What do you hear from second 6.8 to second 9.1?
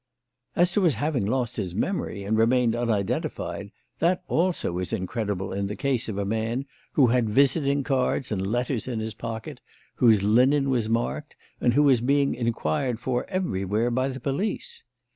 who had visiting cards and letters in